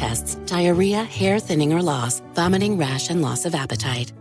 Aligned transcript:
tests, 0.00 0.36
diarrhea, 0.46 1.04
hair 1.04 1.38
thinning 1.38 1.74
or 1.74 1.82
loss, 1.82 2.22
vomiting, 2.34 2.78
rash, 2.78 3.10
and 3.10 3.20
loss 3.20 3.44
of 3.44 3.54
appetite. 3.54 4.12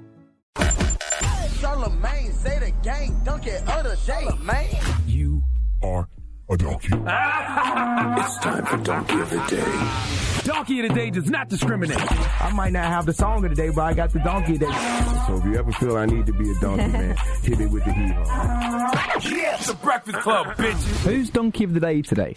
Charlamagne 0.57 2.34
say 2.34 2.59
the 2.59 2.72
gang 2.84 3.17
donkey 3.23 3.51
of 3.51 3.84
the 3.84 3.97
day, 4.06 4.28
man. 4.41 4.66
You 5.07 5.41
are 5.81 6.09
a 6.50 6.57
donkey. 6.57 6.89
it's 6.91 8.38
time 8.39 8.66
for 8.66 8.78
Donkey 8.78 9.19
of 9.22 9.29
the 9.29 9.38
Day. 9.47 10.41
Donkey 10.44 10.81
of 10.81 10.89
the 10.89 10.95
Day 10.95 11.09
does 11.12 11.29
not 11.29 11.47
discriminate. 11.47 11.97
I 12.41 12.51
might 12.53 12.73
not 12.73 12.85
have 12.85 13.06
the 13.06 13.13
song 13.13 13.45
of 13.45 13.50
the 13.50 13.56
day, 13.56 13.69
but 13.69 13.84
I 13.84 13.94
got 13.94 14.12
the 14.12 14.19
Donkey 14.19 14.56
of 14.56 14.59
the 14.59 14.66
Day. 14.66 15.23
So 15.28 15.38
if 15.38 15.45
you 15.45 15.56
ever 15.56 15.72
feel 15.72 15.95
I 15.95 16.07
need 16.07 16.25
to 16.25 16.34
be 16.34 16.51
a 16.51 16.56
donkey, 16.56 16.88
man, 16.91 17.16
hit 17.41 17.62
it 17.62 17.69
with 17.69 17.85
the 17.85 17.94
hee 17.94 18.12
haw. 18.12 19.19
Yeah, 19.22 19.56
the 19.57 19.75
Breakfast 19.75 20.19
Club, 20.19 20.47
bitches. 20.57 21.06
Who's 21.06 21.29
Donkey 21.29 21.63
of 21.63 21.73
the 21.73 21.79
Day 21.79 22.01
today? 22.01 22.34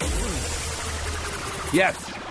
Yes. 1.73 2.22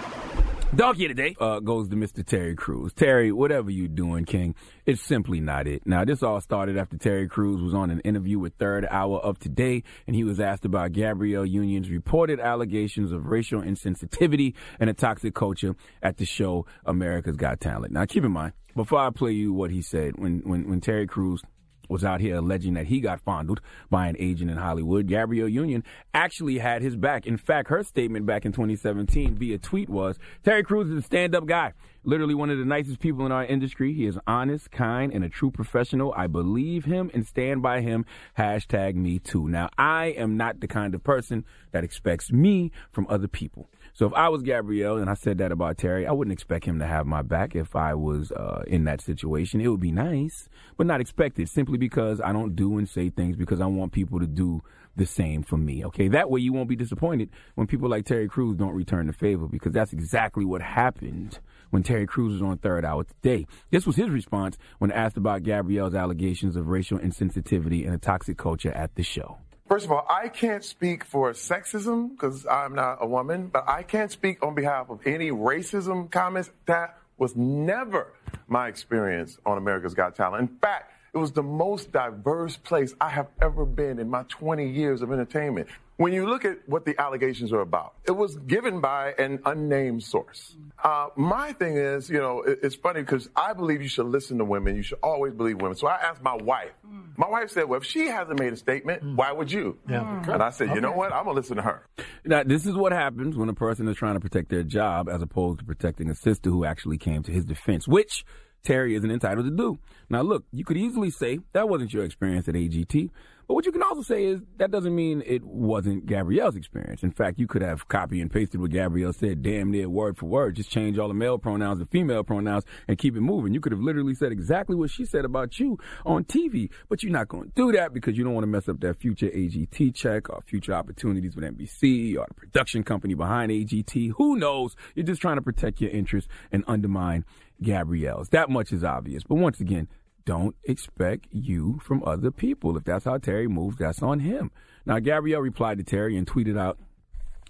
Donkey 0.74 1.06
of 1.06 1.10
the 1.10 1.22
day 1.22 1.36
uh, 1.38 1.60
goes 1.60 1.90
to 1.90 1.98
Mr. 1.98 2.26
Terry 2.26 2.56
Crews. 2.56 2.94
Terry, 2.94 3.30
whatever 3.34 3.70
you 3.70 3.90
doing, 3.90 4.24
King, 4.24 4.56
it's 4.86 5.02
simply 5.02 5.42
not 5.42 5.68
it. 5.68 5.86
Now, 5.86 6.06
this 6.06 6.24
all 6.24 6.40
started 6.40 6.78
after 6.78 6.98
Terry 6.98 7.28
Crews 7.28 7.62
was 7.62 7.74
on 7.74 7.92
an 7.92 8.00
interview 8.02 8.40
with 8.40 8.54
Third 8.54 8.88
Hour 8.90 9.20
of 9.20 9.38
Today, 9.38 9.84
and 10.08 10.16
he 10.16 10.24
was 10.24 10.40
asked 10.40 10.64
about 10.64 10.94
Gabrielle 10.94 11.46
Union's 11.46 11.90
reported 11.90 12.40
allegations 12.40 13.12
of 13.12 13.26
racial 13.26 13.62
insensitivity 13.62 14.54
and 14.80 14.90
a 14.90 14.94
toxic 14.94 15.36
culture 15.36 15.76
at 16.02 16.16
the 16.16 16.26
show 16.26 16.66
America's 16.86 17.36
Got 17.36 17.60
Talent. 17.60 17.92
Now, 17.92 18.06
keep 18.06 18.24
in 18.24 18.32
mind, 18.32 18.54
before 18.74 19.00
I 19.00 19.10
play 19.10 19.34
you 19.34 19.52
what 19.52 19.72
he 19.72 19.82
said, 19.82 20.18
when 20.18 20.40
when, 20.46 20.70
when 20.70 20.80
Terry 20.80 21.06
Crews 21.06 21.42
was 21.92 22.04
out 22.04 22.22
here 22.22 22.38
alleging 22.38 22.74
that 22.76 22.88
he 22.88 23.00
got 23.00 23.22
fondled 23.22 23.62
by 23.90 24.08
an 24.08 24.16
agent 24.20 24.50
in 24.50 24.58
Hollywood. 24.58 25.08
Gabrielle 25.08 25.48
Union 25.48 25.84
actually 26.14 26.58
had 26.58 26.82
his 26.82 26.96
back. 26.96 27.28
In 27.28 27.38
fact, 27.38 27.70
her 27.70 27.84
statement 27.84 28.26
back 28.26 28.46
in 28.46 28.52
2017 28.52 29.36
via 29.36 29.58
tweet 29.58 29.90
was 29.90 30.18
Terry 30.44 30.64
Crews 30.64 30.90
is 30.90 30.98
a 30.98 31.02
stand 31.02 31.36
up 31.36 31.46
guy. 31.46 31.74
Literally 32.04 32.34
one 32.34 32.50
of 32.50 32.58
the 32.58 32.66
nicest 32.66 33.00
people 33.00 33.28
in 33.28 33.32
our 33.32 33.46
industry. 33.46 33.94
He 33.94 34.08
is 34.08 34.18
honest, 34.26 34.72
kind, 34.72 35.14
and 35.14 35.24
a 35.24 35.30
true 35.30 35.52
professional. 35.52 36.14
I 36.18 36.26
believe 36.26 36.86
him 36.86 37.12
and 37.14 37.28
stand 37.28 37.62
by 37.62 37.82
him. 37.82 38.06
Hashtag 38.38 38.96
me 38.96 39.20
too. 39.20 39.48
Now, 39.48 39.70
I 39.78 40.08
am 40.18 40.36
not 40.36 40.62
the 40.62 40.68
kind 40.68 40.96
of 40.96 41.04
person 41.04 41.46
that 41.72 41.84
expects 41.84 42.32
me 42.32 42.72
from 42.92 43.06
other 43.08 43.28
people. 43.28 43.70
So 43.94 44.06
if 44.06 44.14
I 44.14 44.30
was 44.30 44.42
Gabrielle 44.42 44.98
and 44.98 45.10
I 45.10 45.16
said 45.16 45.38
that 45.40 45.52
about 45.52 45.78
Terry, 45.78 46.08
I 46.08 46.12
wouldn't 46.12 46.34
expect 46.34 46.66
him 46.66 46.80
to 46.80 46.88
have 46.88 47.06
my 47.06 47.22
back 47.22 47.56
if 47.56 47.76
I 47.76 47.94
was 47.94 48.32
uh, 48.32 48.64
in 48.68 48.86
that 48.86 49.02
situation. 49.02 49.62
It 49.62 49.68
would 49.68 49.82
be 49.82 49.92
nice, 49.92 50.48
but 50.78 50.88
not 50.88 51.02
expected 51.02 51.50
simply 51.50 51.78
because 51.78 52.22
I 52.22 52.32
don't 52.32 52.56
do 52.56 52.78
and 52.78 52.88
say 52.88 53.10
things 53.10 53.36
because 53.36 53.60
I 53.60 53.66
want 53.66 53.92
people 53.92 54.20
to 54.20 54.28
do 54.28 54.62
the 54.96 55.06
same 55.06 55.44
for 55.44 55.58
me. 55.58 55.86
Okay, 55.86 56.08
that 56.10 56.30
way 56.30 56.40
you 56.42 56.54
won't 56.54 56.70
be 56.70 56.76
disappointed 56.76 57.30
when 57.56 57.68
people 57.68 57.90
like 57.90 58.06
Terry 58.06 58.28
Crews 58.28 58.58
don't 58.58 58.74
return 58.74 59.08
the 59.08 59.14
favor 59.14 59.48
because 59.48 59.72
that's 59.72 59.94
exactly 59.94 60.46
what 60.46 60.62
happened 60.62 61.40
when 61.70 61.84
Terry 61.84 62.06
Crews 62.06 62.34
was 62.34 62.42
on 62.42 62.58
Third 62.58 62.86
Hour 62.86 63.06
today. 63.06 63.46
This 63.72 63.86
was 63.86 63.96
his 63.96 64.10
response 64.10 64.58
when 64.80 64.92
asked 64.92 65.18
about 65.18 65.44
Gabrielle's 65.44 65.96
allegations 65.96 66.56
of 66.56 66.68
racial 66.68 67.00
insensitivity 67.00 67.86
and 67.86 67.96
a 67.96 67.98
toxic 67.98 68.38
culture 68.38 68.72
at 68.72 68.96
the 68.96 69.04
show. 69.04 69.38
First 69.72 69.86
of 69.86 69.94
all, 69.94 70.06
I 70.10 70.28
can't 70.28 70.66
speak 70.66 71.06
for 71.06 71.32
sexism 71.32 72.10
because 72.10 72.46
I'm 72.46 72.76
not 72.76 72.98
a 73.00 73.08
woman, 73.08 73.48
but 73.48 73.64
I 73.70 73.84
can't 73.84 74.12
speak 74.12 74.46
on 74.46 74.54
behalf 74.54 74.90
of 74.90 75.00
any 75.08 75.32
racism 75.32 76.12
comments. 76.12 76.52
That 76.66 76.98
was 77.18 77.38
never 77.38 78.12
my 78.50 78.68
experience 78.68 79.38
on 79.46 79.58
America's 79.58 79.94
Got 79.94 80.18
Talent. 80.18 80.42
In 80.42 80.58
fact, 80.58 80.92
it 81.14 81.20
was 81.20 81.32
the 81.32 81.42
most 81.42 81.94
diverse 81.94 82.58
place 82.58 82.94
I 83.00 83.08
have 83.12 83.28
ever 83.42 83.64
been 83.64 83.98
in 83.98 84.10
my 84.10 84.24
20 84.24 84.70
years 84.70 85.02
of 85.02 85.10
entertainment. 85.14 85.70
When 86.02 86.14
you 86.14 86.28
look 86.28 86.46
at 86.46 86.68
what 86.68 86.84
the 86.86 87.00
allegations 87.00 87.54
are 87.54 87.60
about, 87.62 87.94
it 88.08 88.12
was 88.14 88.36
given 88.36 88.82
by 88.82 89.14
an 89.20 89.40
unnamed 89.46 90.02
source. 90.02 90.58
Uh, 90.84 91.10
my 91.16 91.54
thing 91.54 91.78
is, 91.78 92.10
you 92.10 92.18
know, 92.18 92.42
it, 92.42 92.58
it's 92.64 92.74
funny 92.74 93.02
because 93.02 93.30
I 93.36 93.54
believe 93.54 93.84
you 93.84 93.88
should 93.88 94.08
listen 94.08 94.40
to 94.40 94.44
women. 94.46 94.76
You 94.76 94.82
should 94.82 94.98
always 95.04 95.36
believe 95.36 95.62
women. 95.62 95.78
So 95.78 95.86
I 95.86 95.98
asked 95.98 96.24
my 96.24 96.34
wife. 96.34 96.72
My 97.18 97.30
wife 97.30 97.52
said, 97.52 97.66
well, 97.66 97.80
if 97.80 97.86
she 97.86 98.08
hasn't 98.08 98.40
made 98.40 98.52
a 98.52 98.56
statement, 98.58 99.16
why 99.16 99.32
would 99.32 99.52
you? 99.52 99.78
Yeah. 99.88 100.24
And 100.28 100.42
I 100.42 100.50
said, 100.50 100.70
you 100.70 100.72
Okay. 100.72 100.82
know 100.82 100.92
what? 100.94 101.14
I'm 101.14 101.26
going 101.26 101.36
to 101.36 101.40
listen 101.40 101.58
to 101.58 101.62
her. 101.62 101.86
Now, 102.26 102.42
this 102.42 102.66
is 102.66 102.74
what 102.74 102.94
happens 102.94 103.38
when 103.38 103.50
a 103.50 103.54
person 103.54 103.88
is 103.88 103.96
trying 103.96 104.16
to 104.16 104.20
protect 104.20 104.50
their 104.50 104.64
job 104.64 105.08
as 105.08 105.22
opposed 105.22 105.60
to 105.60 105.66
protecting 105.66 106.10
a 106.10 106.16
sister 106.16 106.50
who 106.50 106.66
actually 106.66 106.98
came 106.98 107.22
to 107.22 107.32
his 107.32 107.46
defense, 107.46 107.88
which 107.88 108.26
Terry 108.64 108.96
isn't 108.96 109.12
entitled 109.12 109.46
to 109.46 109.52
do. 109.52 109.78
Now, 110.10 110.22
look, 110.22 110.46
you 110.52 110.66
could 110.66 110.78
easily 110.78 111.12
say 111.12 111.42
that 111.54 111.70
wasn't 111.70 111.94
your 111.94 112.06
experience 112.06 112.48
at 112.48 112.56
AGT, 112.56 113.12
but 113.52 113.56
what 113.56 113.66
you 113.66 113.74
can 113.74 113.84
also 113.84 114.02
say 114.02 114.24
is 114.24 114.40
that 114.60 114.72
doesn't 114.72 114.96
mean 114.96 115.22
it 115.26 115.44
wasn't 115.44 116.06
Gabrielle's 116.06 116.56
experience. 116.56 117.04
In 117.04 117.12
fact, 117.12 117.38
you 117.38 117.48
could 117.48 117.62
have 117.62 117.86
copy 117.90 118.22
and 118.22 118.32
pasted 118.32 118.62
what 118.62 118.72
Gabrielle 118.72 119.12
said 119.12 119.42
damn 119.42 119.72
near 119.72 119.90
word 119.90 120.16
for 120.16 120.28
word, 120.28 120.56
just 120.56 120.72
change 120.72 120.98
all 120.98 121.10
the 121.10 121.14
male 121.14 121.38
pronouns 121.38 121.80
to 121.80 121.86
female 121.86 122.24
pronouns 122.24 122.64
and 122.88 122.98
keep 122.98 123.14
it 123.14 123.20
moving. 123.20 123.54
You 123.54 123.60
could 123.60 123.74
have 123.74 123.82
literally 123.82 124.16
said 124.16 124.32
exactly 124.32 124.78
what 124.78 124.90
she 124.90 125.04
said 125.04 125.26
about 125.26 125.60
you 125.60 125.78
on 126.06 126.24
TV, 126.24 126.70
but 126.88 127.04
you're 127.04 127.12
not 127.12 127.28
going 127.28 127.50
to 127.50 127.54
do 127.54 127.74
that 127.74 127.94
because 127.94 128.18
you 128.18 128.24
don't 128.24 128.34
want 128.34 128.44
to 128.44 128.48
mess 128.48 128.70
up 128.70 128.80
that 128.80 128.96
future 128.96 129.28
AGT 129.28 129.96
check 129.96 130.30
or 130.30 130.42
future 130.44 130.74
opportunities 130.74 131.36
with 131.36 131.44
NBC 131.44 132.18
or 132.18 132.28
the 132.30 132.34
production 132.34 132.86
company 132.86 133.16
behind 133.16 133.52
AGT. 133.52 134.14
Who 134.16 134.38
knows? 134.38 134.78
You're 134.96 135.06
just 135.06 135.22
trying 135.22 135.36
to 135.36 135.42
protect 135.42 135.82
your 135.82 135.92
interests 135.92 136.32
and 136.54 136.64
undermine 136.70 137.26
Gabrielle's. 137.62 138.30
That 138.30 138.50
much 138.50 138.72
is 138.72 138.86
obvious. 138.86 139.24
But 139.24 139.36
once 139.36 139.60
again, 139.60 139.90
don't 140.26 140.56
expect 140.64 141.28
you 141.32 141.80
from 141.84 142.04
other 142.06 142.32
people. 142.32 142.78
If 142.78 142.84
that's 142.84 143.06
how 143.06 143.18
Terry 143.18 143.48
moves, 143.48 143.78
that's 143.78 144.02
on 144.02 144.20
him. 144.20 144.52
Now, 144.86 145.00
Gabrielle 145.00 145.42
replied 145.42 145.78
to 145.78 145.84
Terry 145.84 146.18
and 146.18 146.28
tweeted 146.28 146.58
out, 146.58 146.80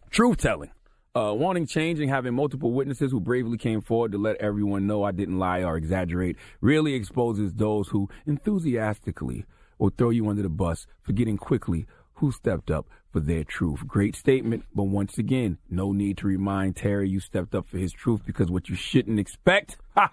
truth 0.09 0.37
telling. 0.37 0.71
Uh, 1.13 1.33
wanting 1.33 1.67
change 1.67 1.99
and 1.99 2.09
having 2.09 2.33
multiple 2.33 2.71
witnesses 2.71 3.11
who 3.11 3.19
bravely 3.19 3.57
came 3.57 3.81
forward 3.81 4.13
to 4.13 4.17
let 4.17 4.37
everyone 4.37 4.87
know 4.87 5.03
I 5.03 5.11
didn't 5.11 5.39
lie 5.39 5.61
or 5.61 5.75
exaggerate 5.75 6.37
really 6.61 6.93
exposes 6.93 7.53
those 7.53 7.89
who 7.89 8.09
enthusiastically 8.25 9.45
will 9.77 9.89
throw 9.89 10.09
you 10.09 10.29
under 10.29 10.43
the 10.43 10.49
bus, 10.49 10.87
forgetting 11.01 11.37
quickly 11.37 11.85
who 12.21 12.31
stepped 12.31 12.69
up 12.69 12.87
for 13.11 13.19
their 13.19 13.43
truth. 13.43 13.85
Great 13.87 14.15
statement, 14.15 14.63
but 14.73 14.83
once 14.83 15.17
again, 15.17 15.57
no 15.69 15.91
need 15.91 16.17
to 16.19 16.27
remind 16.27 16.75
Terry 16.75 17.09
you 17.09 17.19
stepped 17.19 17.55
up 17.55 17.67
for 17.67 17.79
his 17.79 17.91
truth 17.91 18.21
because 18.25 18.49
what 18.49 18.69
you 18.69 18.75
shouldn't 18.75 19.19
expect, 19.19 19.77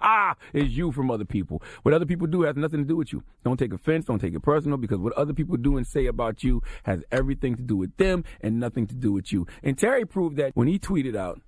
is 0.55 0.77
you 0.77 0.91
from 0.91 1.11
other 1.11 1.27
people. 1.27 1.63
What 1.83 1.93
other 1.95 2.07
people 2.07 2.27
do 2.27 2.43
has 2.43 2.57
nothing 2.57 2.81
to 2.81 2.87
do 2.87 2.97
with 2.97 3.13
you. 3.13 3.23
Don't 3.45 3.59
take 3.59 3.75
offense, 3.75 4.07
don't 4.07 4.19
take 4.19 4.35
it 4.35 4.41
personal 4.41 4.79
because 4.79 4.99
what 4.99 5.13
other 5.13 5.35
people 5.35 5.59
do 5.59 5.77
and 5.77 5.87
say 5.87 6.07
about 6.07 6.43
you 6.43 6.63
has 6.85 7.05
everything 7.13 7.57
to 7.57 7.63
do 7.63 7.77
with 7.77 7.95
them 7.99 8.25
and 8.41 8.59
nothing 8.59 8.87
to 8.87 8.95
do 8.95 9.13
with 9.13 9.31
you. 9.31 9.47
And 9.63 9.79
Terry 9.79 10.07
proved 10.07 10.39
that 10.39 10.53
when 10.55 10.67
he 10.67 10.79
tweeted 10.79 11.15
out, 11.15 11.41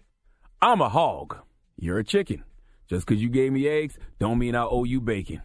I'm 0.60 0.82
a 0.82 0.90
hog, 0.90 1.38
you're 1.76 1.98
a 1.98 2.04
chicken. 2.04 2.44
Just 2.86 3.06
because 3.06 3.22
you 3.22 3.30
gave 3.30 3.50
me 3.50 3.66
eggs, 3.66 3.96
don't 4.18 4.38
mean 4.38 4.54
I 4.54 4.64
owe 4.64 4.84
you 4.84 5.00
bacon. 5.00 5.40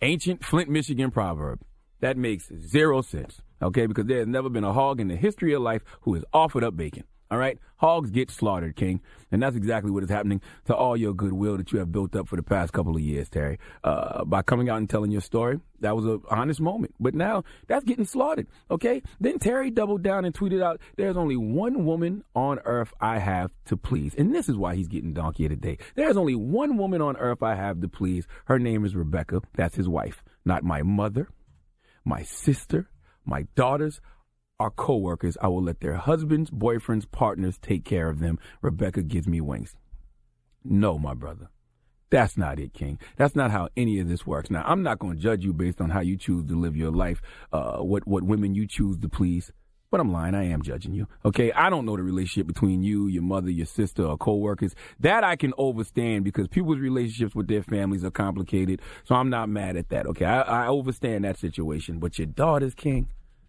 Ancient 0.00 0.44
Flint, 0.44 0.70
Michigan 0.70 1.10
proverb. 1.10 1.60
That 2.00 2.16
makes 2.16 2.50
zero 2.54 3.02
sense 3.02 3.42
okay? 3.62 3.86
Because 3.86 4.06
there 4.06 4.18
has 4.18 4.26
never 4.26 4.48
been 4.48 4.64
a 4.64 4.72
hog 4.72 5.00
in 5.00 5.08
the 5.08 5.16
history 5.16 5.52
of 5.52 5.62
life 5.62 5.82
who 6.02 6.14
has 6.14 6.24
offered 6.32 6.64
up 6.64 6.76
bacon. 6.76 7.04
All 7.30 7.38
right? 7.38 7.60
Hogs 7.76 8.10
get 8.10 8.28
slaughtered, 8.28 8.74
King. 8.74 9.00
And 9.30 9.40
that's 9.40 9.54
exactly 9.54 9.92
what 9.92 10.02
is 10.02 10.10
happening 10.10 10.40
to 10.64 10.74
all 10.74 10.96
your 10.96 11.14
goodwill 11.14 11.56
that 11.58 11.70
you 11.70 11.78
have 11.78 11.92
built 11.92 12.16
up 12.16 12.26
for 12.26 12.34
the 12.34 12.42
past 12.42 12.72
couple 12.72 12.96
of 12.96 13.00
years, 13.00 13.28
Terry. 13.28 13.60
Uh, 13.84 14.24
by 14.24 14.42
coming 14.42 14.68
out 14.68 14.78
and 14.78 14.90
telling 14.90 15.12
your 15.12 15.20
story, 15.20 15.60
that 15.78 15.94
was 15.94 16.04
an 16.06 16.20
honest 16.28 16.60
moment. 16.60 16.92
But 16.98 17.14
now 17.14 17.44
that's 17.68 17.84
getting 17.84 18.04
slaughtered, 18.04 18.48
okay? 18.68 19.00
Then 19.20 19.38
Terry 19.38 19.70
doubled 19.70 20.02
down 20.02 20.24
and 20.24 20.34
tweeted 20.34 20.60
out, 20.60 20.80
There's 20.96 21.16
only 21.16 21.36
one 21.36 21.84
woman 21.84 22.24
on 22.34 22.58
earth 22.64 22.92
I 23.00 23.20
have 23.20 23.52
to 23.66 23.76
please. 23.76 24.12
And 24.16 24.34
this 24.34 24.48
is 24.48 24.56
why 24.56 24.74
he's 24.74 24.88
getting 24.88 25.12
donkey 25.12 25.48
today. 25.48 25.78
There's 25.94 26.16
only 26.16 26.34
one 26.34 26.78
woman 26.78 27.00
on 27.00 27.16
earth 27.16 27.44
I 27.44 27.54
have 27.54 27.80
to 27.80 27.88
please. 27.88 28.26
Her 28.46 28.58
name 28.58 28.84
is 28.84 28.96
Rebecca. 28.96 29.42
That's 29.54 29.76
his 29.76 29.88
wife. 29.88 30.24
Not 30.44 30.64
my 30.64 30.82
mother, 30.82 31.28
my 32.04 32.22
sister, 32.22 32.90
my 33.24 33.46
daughters 33.54 34.00
are 34.58 34.70
co-workers. 34.70 35.36
I 35.40 35.48
will 35.48 35.62
let 35.62 35.80
their 35.80 35.94
husbands, 35.94 36.50
boyfriends, 36.50 37.10
partners 37.10 37.58
take 37.58 37.84
care 37.84 38.08
of 38.08 38.20
them. 38.20 38.38
Rebecca 38.60 39.02
gives 39.02 39.26
me 39.26 39.40
wings. 39.40 39.74
No, 40.62 40.98
my 40.98 41.14
brother. 41.14 41.48
That's 42.10 42.36
not 42.36 42.58
it, 42.58 42.74
King. 42.74 42.98
That's 43.16 43.36
not 43.36 43.52
how 43.52 43.68
any 43.76 44.00
of 44.00 44.08
this 44.08 44.26
works. 44.26 44.50
Now, 44.50 44.64
I'm 44.66 44.82
not 44.82 44.98
going 44.98 45.16
to 45.16 45.22
judge 45.22 45.44
you 45.44 45.52
based 45.52 45.80
on 45.80 45.90
how 45.90 46.00
you 46.00 46.16
choose 46.16 46.44
to 46.46 46.58
live 46.58 46.76
your 46.76 46.90
life, 46.90 47.22
uh, 47.52 47.78
what, 47.78 48.06
what 48.06 48.24
women 48.24 48.54
you 48.54 48.66
choose 48.66 48.98
to 48.98 49.08
please. 49.08 49.52
But 49.90 50.00
I'm 50.00 50.12
lying. 50.12 50.36
I 50.36 50.44
am 50.44 50.62
judging 50.62 50.94
you. 50.94 51.08
Okay. 51.24 51.50
I 51.52 51.68
don't 51.68 51.84
know 51.84 51.96
the 51.96 52.02
relationship 52.04 52.46
between 52.46 52.82
you, 52.82 53.08
your 53.08 53.24
mother, 53.24 53.50
your 53.50 53.66
sister, 53.66 54.04
or 54.04 54.16
co-workers. 54.16 54.74
That 55.00 55.24
I 55.24 55.34
can 55.34 55.52
overstand 55.58 56.22
because 56.22 56.46
people's 56.46 56.78
relationships 56.78 57.34
with 57.34 57.48
their 57.48 57.64
families 57.64 58.04
are 58.04 58.10
complicated. 58.12 58.80
So 59.02 59.16
I'm 59.16 59.30
not 59.30 59.48
mad 59.48 59.76
at 59.76 59.88
that. 59.88 60.06
Okay. 60.06 60.24
I, 60.24 60.42
I 60.42 60.66
overstand 60.68 61.24
that 61.24 61.38
situation. 61.38 61.98
But 61.98 62.18
your 62.18 62.26
daughters, 62.26 62.74
King, 62.74 63.08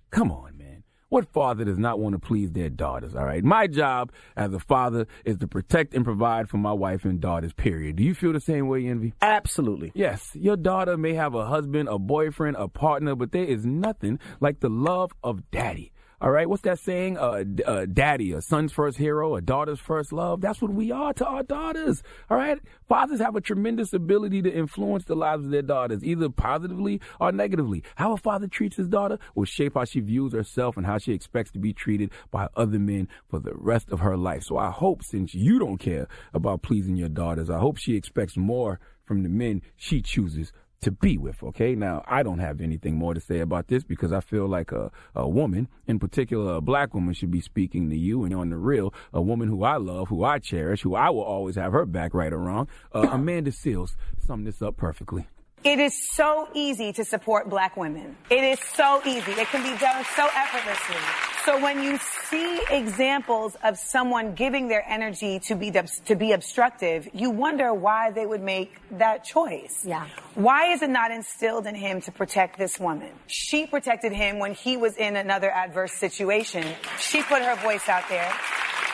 come 0.09 0.31
on, 0.31 0.57
man. 0.57 0.83
What 1.09 1.31
father 1.31 1.63
does 1.63 1.77
not 1.77 1.99
want 1.99 2.13
to 2.13 2.19
please 2.19 2.51
their 2.53 2.69
daughters? 2.69 3.15
All 3.15 3.25
right. 3.25 3.43
My 3.43 3.67
job 3.67 4.11
as 4.35 4.51
a 4.51 4.59
father 4.59 5.05
is 5.25 5.37
to 5.39 5.47
protect 5.47 5.93
and 5.93 6.03
provide 6.03 6.49
for 6.49 6.57
my 6.57 6.71
wife 6.73 7.05
and 7.05 7.19
daughters, 7.19 7.53
period. 7.53 7.97
Do 7.97 8.03
you 8.03 8.15
feel 8.15 8.33
the 8.33 8.39
same 8.39 8.67
way, 8.67 8.87
Envy? 8.87 9.13
Absolutely. 9.21 9.91
Yes. 9.93 10.31
Your 10.33 10.55
daughter 10.55 10.97
may 10.97 11.13
have 11.13 11.35
a 11.35 11.45
husband, 11.45 11.87
a 11.89 11.99
boyfriend, 11.99 12.55
a 12.57 12.67
partner, 12.67 13.13
but 13.13 13.31
there 13.31 13.43
is 13.43 13.63
nothing 13.63 14.17
like 14.39 14.61
the 14.61 14.69
love 14.69 15.11
of 15.21 15.51
daddy. 15.51 15.91
All 16.21 16.29
right, 16.29 16.47
what's 16.47 16.61
that 16.61 16.77
saying? 16.77 17.17
Uh, 17.17 17.43
uh, 17.65 17.87
daddy, 17.91 18.31
a 18.33 18.43
son's 18.43 18.71
first 18.71 18.95
hero, 18.99 19.35
a 19.35 19.41
daughter's 19.41 19.79
first 19.79 20.13
love. 20.13 20.39
That's 20.39 20.61
what 20.61 20.71
we 20.71 20.91
are 20.91 21.13
to 21.13 21.25
our 21.25 21.41
daughters. 21.41 22.03
All 22.29 22.37
right, 22.37 22.59
fathers 22.87 23.19
have 23.19 23.35
a 23.35 23.41
tremendous 23.41 23.91
ability 23.91 24.43
to 24.43 24.53
influence 24.53 25.05
the 25.05 25.15
lives 25.15 25.45
of 25.45 25.49
their 25.49 25.63
daughters, 25.63 26.03
either 26.03 26.29
positively 26.29 27.01
or 27.19 27.31
negatively. 27.31 27.83
How 27.95 28.13
a 28.13 28.17
father 28.17 28.47
treats 28.47 28.75
his 28.77 28.87
daughter 28.87 29.17
will 29.33 29.45
shape 29.45 29.73
how 29.73 29.85
she 29.85 29.99
views 29.99 30.33
herself 30.33 30.77
and 30.77 30.85
how 30.85 30.99
she 30.99 31.11
expects 31.11 31.49
to 31.53 31.59
be 31.59 31.73
treated 31.73 32.11
by 32.29 32.49
other 32.55 32.77
men 32.77 33.07
for 33.27 33.39
the 33.39 33.55
rest 33.55 33.89
of 33.89 34.01
her 34.01 34.15
life. 34.15 34.43
So 34.43 34.59
I 34.59 34.69
hope, 34.69 35.03
since 35.03 35.33
you 35.33 35.57
don't 35.57 35.79
care 35.79 36.07
about 36.35 36.61
pleasing 36.61 36.97
your 36.97 37.09
daughters, 37.09 37.49
I 37.49 37.57
hope 37.57 37.77
she 37.77 37.95
expects 37.95 38.37
more 38.37 38.79
from 39.05 39.23
the 39.23 39.29
men 39.29 39.63
she 39.75 40.03
chooses 40.03 40.53
to 40.81 40.91
be 40.91 41.17
with. 41.17 41.43
Okay. 41.43 41.75
Now, 41.75 42.03
I 42.07 42.23
don't 42.23 42.39
have 42.39 42.59
anything 42.59 42.95
more 42.95 43.13
to 43.13 43.19
say 43.19 43.39
about 43.39 43.67
this 43.67 43.83
because 43.83 44.11
I 44.11 44.19
feel 44.19 44.47
like 44.47 44.71
a, 44.71 44.91
a 45.15 45.27
woman, 45.27 45.67
in 45.87 45.99
particular, 45.99 46.55
a 46.55 46.61
black 46.61 46.93
woman, 46.93 47.13
should 47.13 47.31
be 47.31 47.41
speaking 47.41 47.89
to 47.89 47.97
you 47.97 48.23
and 48.23 48.33
on 48.33 48.49
the 48.49 48.57
real, 48.57 48.93
a 49.13 49.21
woman 49.21 49.47
who 49.47 49.63
I 49.63 49.77
love, 49.77 50.09
who 50.09 50.23
I 50.23 50.39
cherish, 50.39 50.81
who 50.81 50.95
I 50.95 51.09
will 51.09 51.23
always 51.23 51.55
have 51.55 51.71
her 51.71 51.85
back 51.85 52.13
right 52.13 52.33
or 52.33 52.39
wrong. 52.39 52.67
Uh, 52.93 53.07
Amanda 53.11 53.51
Seales 53.51 53.95
summed 54.19 54.47
this 54.47 54.61
up 54.61 54.77
perfectly. 54.77 55.27
It 55.63 55.79
is 55.79 56.09
so 56.15 56.49
easy 56.55 56.91
to 56.93 57.05
support 57.05 57.47
black 57.47 57.77
women. 57.77 58.17
It 58.31 58.43
is 58.43 58.59
so 58.59 59.01
easy. 59.05 59.31
It 59.33 59.47
can 59.49 59.61
be 59.61 59.77
done 59.79 60.03
so 60.15 60.27
effortlessly. 60.35 61.30
So 61.45 61.59
when 61.59 61.81
you 61.81 61.97
see 62.29 62.61
examples 62.69 63.57
of 63.63 63.77
someone 63.79 64.35
giving 64.35 64.67
their 64.67 64.83
energy 64.87 65.39
to 65.39 65.55
be 65.55 65.71
to 65.71 66.15
be 66.15 66.33
obstructive, 66.33 67.09
you 67.13 67.31
wonder 67.31 67.73
why 67.73 68.11
they 68.11 68.27
would 68.27 68.43
make 68.43 68.75
that 68.91 69.23
choice. 69.23 69.83
Yeah. 69.83 70.07
Why 70.35 70.71
is 70.71 70.83
it 70.83 70.91
not 70.91 71.09
instilled 71.09 71.65
in 71.65 71.73
him 71.73 71.99
to 72.01 72.11
protect 72.11 72.59
this 72.59 72.79
woman? 72.79 73.09
She 73.25 73.65
protected 73.65 74.11
him 74.11 74.37
when 74.37 74.53
he 74.53 74.77
was 74.77 74.95
in 74.97 75.15
another 75.15 75.49
adverse 75.49 75.93
situation. 75.93 76.63
She 76.99 77.23
put 77.23 77.41
her 77.41 77.55
voice 77.55 77.89
out 77.89 78.07
there. 78.07 78.31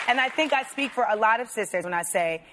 And 0.07 0.21
I 0.21 0.29
think 0.29 0.53
I 0.53 0.63
speak 0.63 0.91
for 0.91 1.05
a 1.09 1.17
lot 1.17 1.41
of 1.41 1.50
sisters 1.50 1.83
when 1.83 1.93
I 1.93 2.03
say 2.03 2.43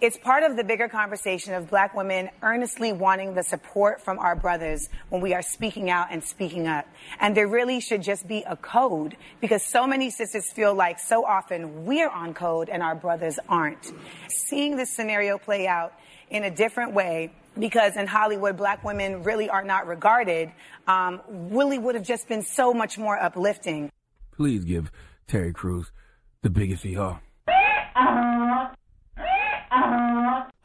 it's 0.00 0.18
part 0.18 0.42
of 0.42 0.56
the 0.56 0.64
bigger 0.64 0.88
conversation 0.88 1.54
of 1.54 1.70
black 1.70 1.94
women 1.94 2.28
earnestly 2.42 2.92
wanting 2.92 3.34
the 3.34 3.42
support 3.42 4.02
from 4.02 4.18
our 4.18 4.34
brothers 4.36 4.88
when 5.08 5.22
we 5.22 5.32
are 5.34 5.42
speaking 5.42 5.88
out 5.88 6.08
and 6.10 6.22
speaking 6.22 6.66
up. 6.66 6.86
And 7.20 7.36
there 7.36 7.46
really 7.46 7.80
should 7.80 8.02
just 8.02 8.26
be 8.26 8.42
a 8.46 8.56
code 8.56 9.16
because 9.40 9.62
so 9.62 9.86
many 9.86 10.10
sisters 10.10 10.50
feel 10.50 10.74
like 10.74 10.98
so 10.98 11.24
often 11.24 11.86
we're 11.86 12.10
on 12.10 12.34
code 12.34 12.68
and 12.68 12.82
our 12.82 12.94
brothers 12.94 13.38
aren't. 13.48 13.92
Seeing 14.28 14.76
this 14.76 14.90
scenario 14.90 15.38
play 15.38 15.66
out 15.66 15.94
in 16.28 16.44
a 16.44 16.50
different 16.50 16.92
way 16.92 17.32
because 17.58 17.96
in 17.96 18.06
Hollywood, 18.06 18.56
black 18.56 18.84
women 18.84 19.22
really 19.22 19.48
are 19.48 19.64
not 19.64 19.86
regarded, 19.86 20.50
um, 20.86 21.20
really 21.28 21.78
would 21.78 21.94
have 21.94 22.04
just 22.04 22.28
been 22.28 22.42
so 22.42 22.74
much 22.74 22.98
more 22.98 23.16
uplifting. 23.16 23.90
Please 24.36 24.64
give 24.64 24.90
Terry 25.28 25.52
Crews 25.52 25.92
the 26.42 26.50
biggest 26.50 26.84
ER. 26.84 27.20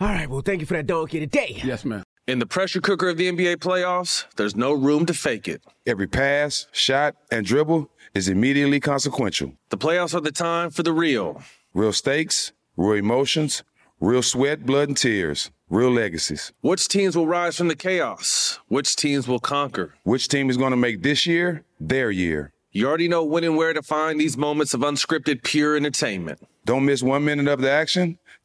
All 0.02 0.08
right, 0.08 0.30
well, 0.30 0.40
thank 0.40 0.62
you 0.62 0.66
for 0.66 0.76
that 0.76 0.88
donkey 0.88 1.20
today. 1.20 1.60
Yes, 1.62 1.84
man. 1.84 2.04
In 2.26 2.40
the 2.40 2.46
pressure 2.46 2.80
cooker 2.80 3.10
of 3.10 3.18
the 3.18 3.30
NBA 3.30 3.58
playoffs, 3.58 4.26
there's 4.38 4.56
no 4.56 4.72
room 4.72 5.06
to 5.08 5.14
fake 5.14 5.50
it. 5.50 5.62
Every 5.86 6.08
pass, 6.08 6.68
shot, 6.72 7.16
and 7.30 7.46
dribble 7.46 7.90
is 8.14 8.30
immediately 8.30 8.80
consequential. 8.80 9.52
The 9.72 9.78
playoffs 9.78 10.14
are 10.16 10.22
the 10.22 10.32
time 10.32 10.70
for 10.70 10.84
the 10.84 10.94
real. 10.94 11.42
Real 11.74 11.92
stakes, 11.92 12.54
real 12.78 12.94
emotions, 12.94 13.64
real 14.00 14.22
sweat, 14.22 14.66
blood, 14.66 14.88
and 14.88 14.96
tears, 14.96 15.52
real 15.70 15.92
legacies. 15.92 16.54
Which 16.62 16.88
teams 16.88 17.18
will 17.18 17.28
rise 17.28 17.58
from 17.58 17.68
the 17.68 17.76
chaos? 17.76 18.60
Which 18.70 18.96
teams 18.96 19.28
will 19.28 19.40
conquer? 19.40 19.96
Which 20.04 20.30
team 20.30 20.50
is 20.50 20.56
going 20.56 20.72
to 20.72 20.78
make 20.78 21.04
this 21.04 21.26
year 21.26 21.66
their 21.78 22.10
year? 22.10 22.54
You 22.72 22.88
already 22.88 23.08
know 23.08 23.26
when 23.26 23.44
and 23.44 23.58
where 23.58 23.74
to 23.74 23.82
find 23.82 24.18
these 24.18 24.38
moments 24.38 24.74
of 24.74 24.82
unscripted, 24.82 25.44
pure 25.44 25.76
entertainment. 25.76 26.40
Don't 26.66 26.86
miss 26.86 27.02
one 27.02 27.26
minute 27.26 27.48
of 27.48 27.62
the 27.62 27.72
action. 27.72 28.19